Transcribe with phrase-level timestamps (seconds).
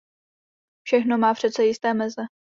[0.83, 2.21] Všechno má přece jisté meze!